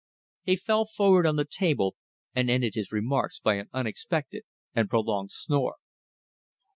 [0.41, 1.95] He fell forward on the table,
[2.33, 4.41] and ended his remarks by an unexpected
[4.73, 5.75] and prolonged snore.